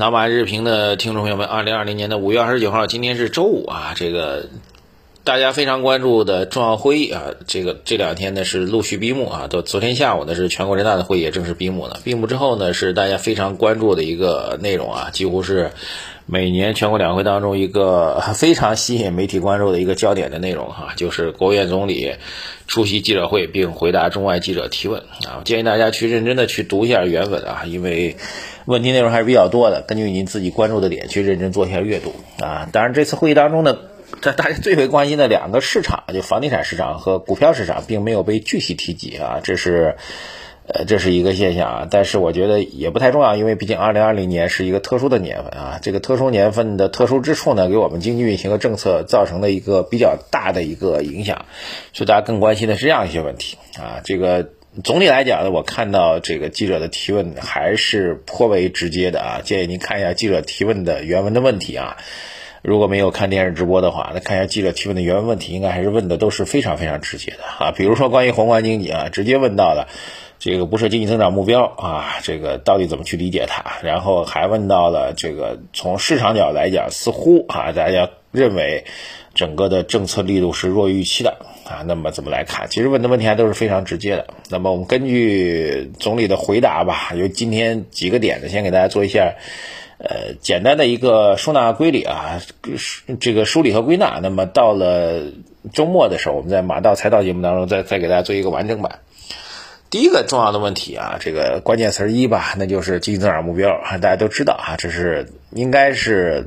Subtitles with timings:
[0.00, 4.46] 老马日评的听众朋友们，二零二零年的五月二十九号，今天是周五啊，这个
[5.24, 12.00] 大家非常关注的重要会议啊，这个这两天呢是陆续闭幕啊，都昨天下午呢是全国人大的会议也正式闭幕了。
[12.02, 15.72] 闭幕之后呢，是大家非常关注的一个内容啊，几乎是
[16.26, 22.14] 每年全国两会当中一个 非常吸引媒体关注的一个焦点的内容哈，就是国务院总理
[22.66, 25.42] 出席记者会并回答中外记者提问啊。
[25.44, 28.16] 建议大家去认真的去读一下原文啊，因为。
[28.66, 32.68] 问题内容还是比较多的，根据您自己关注的点去认真做一下阅读啊。
[32.70, 33.76] 当然，这次会议当中呢，
[34.20, 39.40] 这 大家最为关心的两个市场，就房地产市场和股票市场，并没有被具体提及啊。
[39.42, 39.96] 这是，
[40.74, 41.88] 呃，这是一个现象啊。
[41.90, 45.78] 但是我觉得也不太重要，因为毕竟二零二零年是一个特殊的年份啊。
[45.82, 51.46] 这个特殊年份的特殊之处呢，给我们经济运行和政策造成了一个比较大的一个影响，
[51.92, 54.00] 所以大家更关心的是这样一些问题啊。
[54.04, 54.50] 这个。
[54.84, 61.96] 总体来讲呢，我看到这个记者的提问还是颇为直接的啊，建议您看一下记者提问的原文的问题啊。
[62.62, 67.72] 如果没有看电视直播的话，那看一下记者提问的原文问题，应该还是问的都是非常非常直接的啊。
[67.72, 69.88] 比如说关于宏观经济啊，直接问到了
[70.40, 73.76] 这个不设经济增长目标啊，这个到底怎么去理解它？
[73.84, 78.84] 然后还问到了这个从市场角来讲，似乎啊大家认为。
[79.32, 82.66] 整个的政策力度是弱于预期的啊，那么怎么来看？
[82.68, 84.26] 其实问的问题还都是非常直接的。
[84.50, 89.36] 那么我们根据总理的回答吧，有今天几个点呢，先给大家做一下
[89.98, 92.42] 呃简单的一个收纳归理啊，
[93.20, 94.18] 这个梳理和归纳。
[94.20, 95.22] 那么到了
[95.72, 98.98] 周末的时候，我们在马道财道节目当中再再给大家做一个完整版。
[99.90, 106.46] 第一个重要的问题啊，这个关键词一吧，那就是经济增长目标啊，大家都知道啊，这是应该是。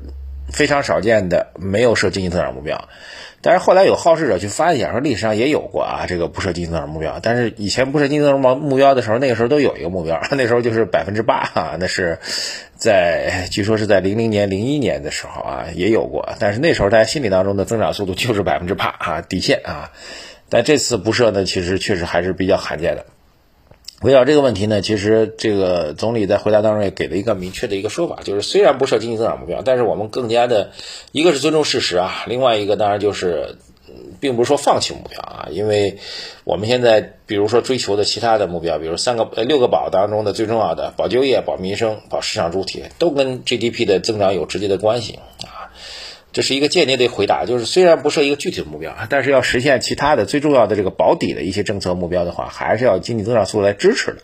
[0.52, 2.90] 非常少见的没有设经济增长目标，
[3.42, 7.20] 但是后来有好事者去发现说历史上也有过啊，这个不设经济增长目标。
[7.24, 12.20] 但是以前不设经济增长目标的时候，那个时候都有一个目标， 那时候就是百分之八啊，那是
[12.76, 19.92] 在据说是在零零年、零一年的时候啊也有过，但是那时候大家心里当中的增长速度就是百分之八啊底线啊，
[20.50, 23.06] 但这次不设呢，其实确实还是比较罕见的。
[24.04, 30.72] 围绕这个问题呢，其实这个总理在回答当中也给了一个明确的一个说法，就是虽然不设经济增长目标，但是我们更加的，
[31.14, 33.56] 一个是尊重事实啊，另外一个当然就是，
[34.20, 36.00] 并不是说放弃目标啊，因为
[36.44, 45.63] 我们现在比如说追求的其他的目标，比如三个六个保当中的最重要的保就业、保民生、保市场主体，都跟 GDP 的增长有直接的关系啊。
[46.34, 54.18] 这是一个间接的回答，就是虽然不设一个具体的目标，但是要实现其他的最重要的这个保底的一些政策目标的话，还是要经济增长速度来支持的。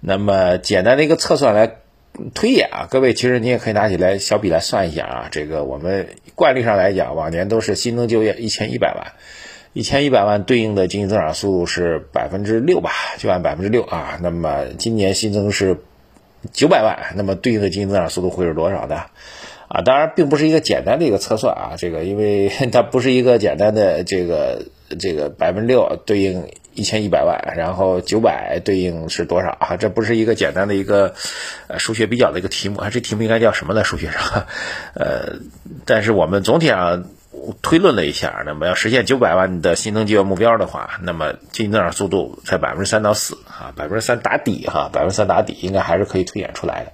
[0.00, 1.78] 那么简单的一个测算来
[2.32, 5.28] 推演啊，各位其实你也可以拿起来小笔来算一下啊。
[5.30, 6.06] 这个我们
[6.36, 9.12] 惯例上来讲，往年都是新增就业一千一百万，
[9.72, 14.20] 一千一百万对应的经济增长速度是百分之六吧，就按百分之六啊。
[14.22, 15.78] 那么今年新增是
[16.52, 19.06] 九百万，那么对应的经济增长速度会是多少呢？
[19.68, 24.66] 啊，当然并不是一个简单的一个测算啊，这个因为 它不是一个简单的这个
[24.98, 29.76] 这个百分之六对应一千一百万，然后九百对应是多少啊？
[29.76, 31.14] 这不是一个简单的一个
[31.68, 33.82] 呃数学比较的一个题目啊，这题目应该叫什么呢？
[33.82, 34.46] 数学上，
[34.94, 35.40] 呃，
[35.84, 37.04] 但是我们总体上。
[37.62, 46.92] 推论了一下，那么要实现九百万的新增就业目标的话，那么经济增长速度在百分之三到四啊，百分之三打底哈，百分之三打底应该还是可以推演出来的。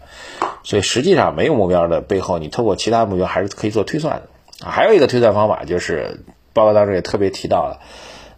[0.64, 4.70] 所以实际上没有目标的背后，你透过其他目标还是可以做推算的啊。
[4.70, 7.80] 还有一个推算方法就是报告当中也特别提到了，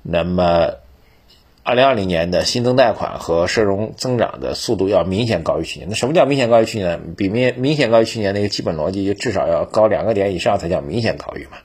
[0.02, 0.70] 那么
[1.64, 5.88] 二零二零年的新增贷款和社融增长的速度要明显高于去年。
[5.88, 7.14] 那什么叫明显高于去年？
[7.16, 11.56] 比明明显高于去年的一个基本逻辑，就至少要高两个点以上才叫明显高于嘛。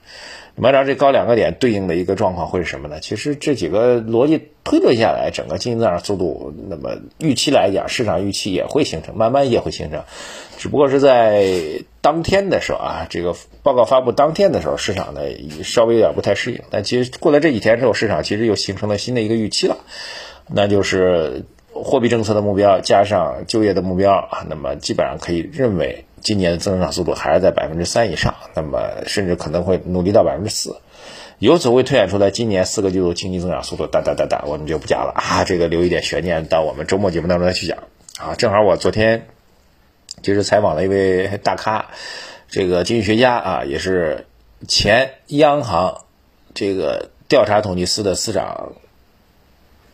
[0.62, 3.00] 按照这高两个点对应的一个状况会是什么呢？
[3.00, 10.04] 其实这几个逻辑推论下来，整个经济增长速度，那么预期来讲，市场预期也会形成，慢慢也会形成，
[10.58, 11.46] 只不过是在
[12.02, 13.34] 当天的时候啊，这个
[13.64, 15.22] 报告发布当天的时候，市场呢
[15.64, 16.60] 稍微有点不太适应。
[16.70, 19.78] 但其实过了这几天之后，市场其实又形成了新的一个预期了，
[20.48, 26.04] 那就是货币政策的目标加上就业的目标啊，那么基本上可以认为。
[26.22, 30.78] 今年的增长速度还是在百分之三以上，那么甚至可能会努力到百分之四，
[31.40, 37.78] 由此会推演出来今年四个季度经济增长速度哒哒哒哒，我们就不讲了啊，这个留一点悬念，到我们周末节目当中再去讲
[38.18, 38.36] 啊。
[38.36, 39.28] 正好我昨天
[40.22, 41.88] 就是采访了一位大咖，
[42.48, 44.26] 这个经济学家啊，也是
[44.68, 46.06] 前央行
[46.54, 48.74] 这个调查统计司的司长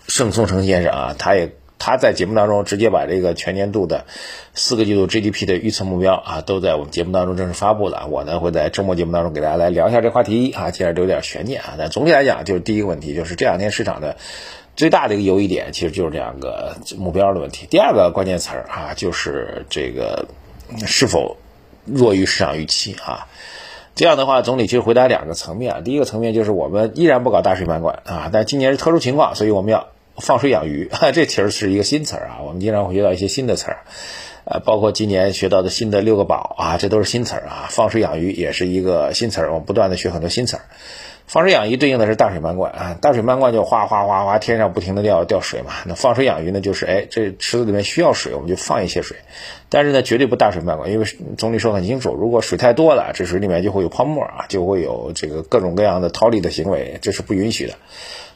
[0.08, 1.52] 盛松成先生啊，他也。
[1.78, 4.06] 他在节目当中直接把这个全年度的
[4.54, 8.08] 四个季度 GDP 的预测目标啊，都在我们节目当中正式发布了。
[8.10, 11.76] 我呢会在周末节目当中给大家来聊一下这话题啊，既然留点悬念啊。
[11.78, 14.16] 但总体来讲，就是第一个问题，就是这两天市场的
[14.76, 17.68] 最大的一个犹疑点，其实就是这两个目标的问题。
[17.70, 20.28] 第二个关键词儿啊，就是这个
[20.86, 21.38] 是否
[21.86, 23.28] 弱于市场预期啊。
[23.96, 25.82] 这样的话，总体其实回答两个层面啊。
[25.82, 29.88] 第一个层面就是我们依然不搞大水漫灌啊，但今年是特殊情况，所以我们要
[30.18, 32.38] 放水养鱼， 这其实是一个新词儿啊。
[32.46, 33.80] 我们经常会学到一些新的词儿，
[34.46, 37.68] 呃，包括今年学到的新的六个宝啊，这都是新词儿啊。
[37.70, 40.62] 放水养鱼也是一个新词儿，我们不断的学很多新词儿。
[41.28, 45.72] 放水养鱼对应的是大水漫灌啊，大水漫灌就哗哗哗哗，天上不停的掉掉水嘛。
[45.88, 49.18] 那放水养鱼呢，就是哎，这池子里面需要水，我们就放一些水，
[49.68, 57.74] 但是呢，绝对不大水漫灌，因为总理说很清楚，如果水太多了，这水里面就会有泡沫啊，就会有这个各种各样的逃离的行为，这是不允许的。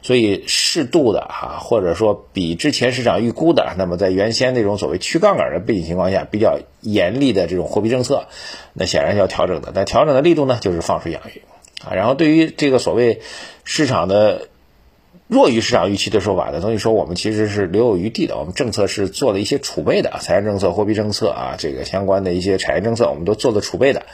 [0.02, 8.26] 所以适度的哈，或者说比之前市场预估的，那么在原先那种所谓去杠杆的背景情况下，比较严厉的这种货币政策，
[8.72, 9.72] 那显然要调整的。
[9.74, 11.42] 但调整的力度呢，就是放水养鱼。
[11.84, 13.20] 啊，然后对于这个所谓
[13.64, 14.48] 市场的
[15.28, 18.36] 弱于市场预期的说法呢，等于说我们其实是留有余地的。
[18.36, 24.06] 我们政策是做了一些储备的，财政政策、货币政策啊，这个相关的一些产业政策，我们都做了储备的。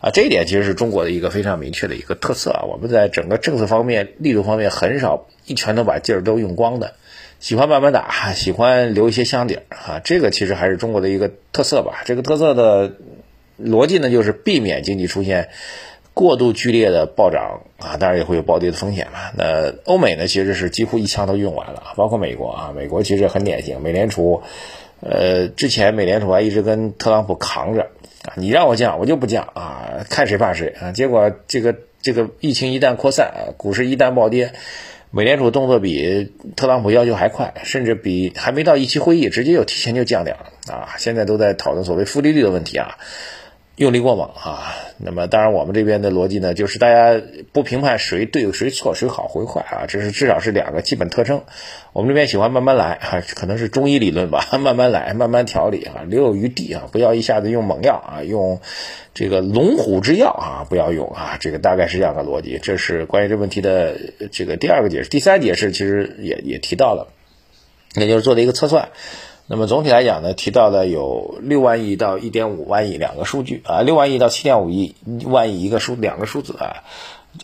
[0.00, 2.64] 啊，这一点其实是中国的一个非常明确的一个特色啊。
[2.68, 6.94] 我们在整个政策方面、力度方面很少一拳头把劲儿都用光的，
[7.40, 10.00] 喜欢慢慢打，喜欢留一些箱底儿啊。
[10.04, 12.02] 这个其实还是中国的一个特色吧。
[12.04, 12.92] 这个特色的
[13.62, 15.48] 逻辑呢，就是避免经济出现。
[16.14, 19.18] 过度剧烈的暴涨啊，当然也会有暴跌的风险嘛。
[19.36, 23.82] 那欧美呢，其实是几乎一枪都用完了，包括美国啊，美国其实很典型。
[23.82, 24.40] 美联储，
[25.00, 27.90] 呃，之前美联储还一直跟特朗普扛着
[28.26, 30.92] 啊，你让我降，我就不降啊，看谁怕谁啊。
[30.92, 34.52] 结果这个这个疫情一旦扩散，股市一旦暴跌，
[35.10, 40.96] 美联储动作比特朗普要求还快，甚至比还没到一期会议，直接就提前就降掉了啊。
[40.98, 42.98] 现在都在讨论所谓负利率的问题啊。
[43.76, 44.74] 用力过猛啊！
[44.96, 51.42] 那么当然，我们这边的逻辑呢，就是大家不评判谁对谁错，谁好谁坏啊，这是至少是两个基本特征。
[51.92, 58.62] 我们这边喜欢慢慢来啊，可能是中医理论吧， 慢慢来，慢慢调理啊，留有余地啊，不要一下子用猛药啊，用
[59.12, 62.58] 这个龙虎之药啊，不要用啊，这个大概是这样的逻辑。
[62.62, 63.98] 这是关于这问题的
[64.32, 67.08] 这个第二个解释，第三解释其实也也提到了，
[67.94, 68.88] 也就是做了一个测算。
[69.48, 76.82] 那么总体来讲呢，提到的有六万亿到一点五万亿两个数据啊，六万亿到七点五亿万亿一个数两个数字啊，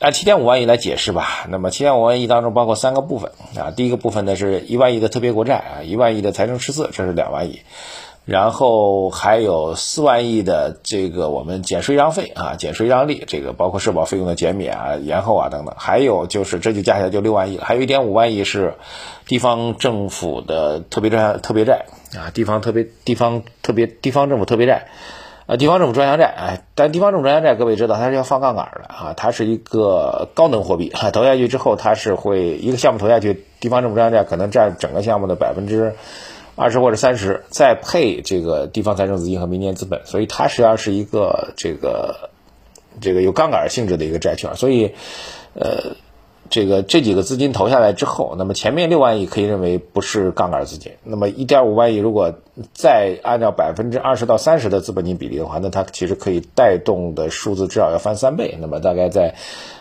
[0.00, 1.46] 按七点五万亿来解释吧。
[1.48, 7.60] 那么七点五万亿当中包括三个部分啊，第一个部分呢是一万亿的特别国债啊，一万亿的财政赤字，这是两万亿。
[8.24, 15.74] 然后还有四万亿的这个我们减税让费啊，减税让利，这个包括社保费用的减免啊、延后啊等等。
[15.76, 18.74] 还有就是这就加起来就六万亿了，还有一点五万亿是
[19.26, 21.86] 地方政府的特别债、特别债
[22.16, 24.86] 啊，地方特别、地方特别、地方政府特别债
[25.46, 26.26] 啊，地方政府专项债。
[26.26, 35.96] 哎，但地方政府专项债各位知道它是要放杠杆的啊，它是一个高能货币啊，投下去之后它是会一个项目投下去，地方政府专项债可能占整个项目的百分之。
[36.54, 42.30] 二十或者三十，再配这个地方财政资金和民间资本，所以它实际上是一个这个
[43.00, 44.54] 这个有杠杆性质的一个债券。
[44.54, 44.92] 所以，
[45.54, 45.96] 呃，
[46.50, 50.92] 这个这几个资金投下来之后，那么前面六万亿可以认为不是杠杆资金。
[51.04, 52.34] 那么一点五万亿如果
[52.74, 58.58] 再按照百分之二十到三十的资本金比例的话，那它其实可以带动的数字至少要翻三倍。
[58.60, 59.36] 那么大概在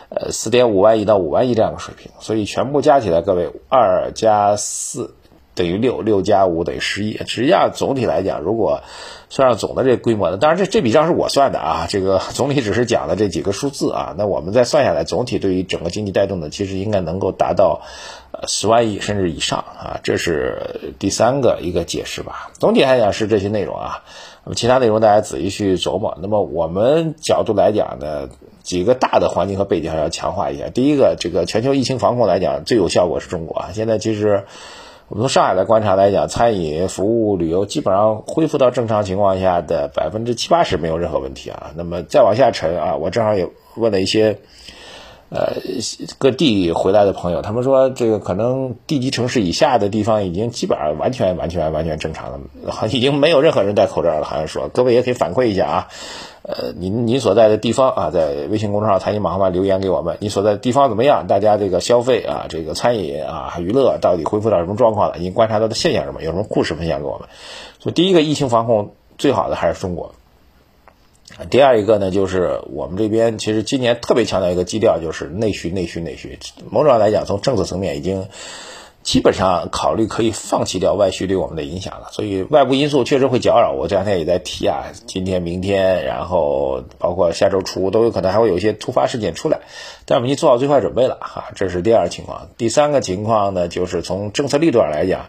[0.08, 2.10] 呃四点五万亿到五万亿这样的水平。
[2.20, 5.14] 所以全部加起来，各位二加四。
[5.54, 7.18] 等于六，六加五等于十一。
[7.26, 8.82] 实际上，总体来讲，如果
[9.28, 11.86] 算上总的这个规模的，当然这这笔账是我算的啊。
[11.88, 14.14] 这个总体只是讲了这几个数字啊。
[14.16, 17.82] 那我们再算下来，总体对于整个经济带动的，其实应该能够达到
[18.32, 20.00] 呃十万亿甚至以上啊。
[20.02, 22.50] 这是第三个一个解释吧。
[22.54, 24.04] 总体来讲是这些内容啊。
[24.44, 26.16] 那么其他内容大家仔细去琢磨。
[26.22, 28.30] 那么我们角度来讲呢，
[28.62, 30.70] 几个大的环境和背景还要强化一下。
[30.70, 33.70] 第一个，这个全球疫情防控来讲，最有效果是中国啊。
[33.74, 34.44] 现在其实。
[35.08, 41.70] 我们从上海的观察来讲，餐饮、服务、旅游基本上恢复到正常情况下的百分之七八十没有任何问题啊。
[41.76, 44.38] 那么再往下沉啊，我正好也问了一些
[45.34, 45.54] 呃
[46.18, 52.40] 各地回来的朋友，他们说这个可能地级城市以下的地方已经基本上完全完全完全正常了，
[52.90, 54.24] 已经没有任何人戴口罩了。
[54.24, 55.88] 好像说各位也可以反馈一下啊。
[56.44, 61.28] 呃，您您所在的地方啊，在微信公众号“财经马后炮”留言给我们，你所在的地方怎么样？
[61.28, 65.18] 大家这个消费啊，这个餐饮啊，娱乐到底恢复到什么状况了？
[65.18, 66.20] 您观察到的现象什么？
[66.20, 67.28] 有什么故事分享给我们？
[67.78, 70.16] 所以第一个疫情防控最好的还是中国。
[71.50, 76.38] 第二一个呢，就是我们这边其实今年特别强调一个基调，就是内需、内需、内需。
[76.70, 78.26] 某种上来讲，从政策层面已经。
[79.04, 83.72] 基本上考虑可以放弃掉外需对我们的影响了，所以外部因素确实会搅扰。
[83.72, 89.62] 我这两天也在提啊，今天、明天，然后包括下周初都有可能还会有一些突发事件出来，
[90.06, 91.46] 但我们已经做好最坏准备了哈。
[91.56, 92.50] 这是第二情况。
[92.56, 95.26] 第三个情况呢，就是从政策力度上来讲。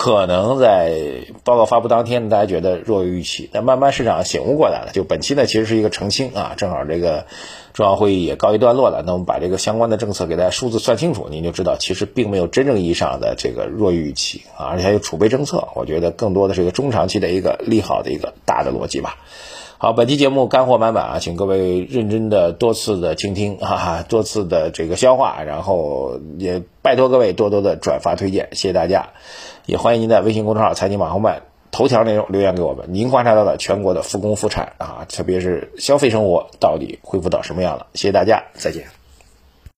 [0.00, 4.92] 可能在报告发布当天，大家觉得弱于预期，但慢慢市场醒悟过来了。
[4.94, 7.26] 就本期呢，其实是一个澄清啊，正好这个
[7.74, 9.02] 重要会议也告一段落了。
[9.04, 19.18] 那我们把这个相关的政策给大家数字算清楚，您就知道其实并没有真正意义上的这个弱于预期啊，而且还有储备政策，我觉得更多的是一个中长期的一个利好的一个大的逻辑吧。
[19.82, 29.08] 好，本期节目干货满满啊，请各位认真的多次的倾听，哈哈，多次的这个消化，然后也拜托各位多多的转发推荐，谢谢大家，
[29.64, 37.86] 也欢迎您在微信公众号财经马后曼头条内容留言给我们，您观察到的全国的复工复产啊，特别是消费生活到底恢复到什么样了？
[37.94, 38.99] 谢谢大家，再见。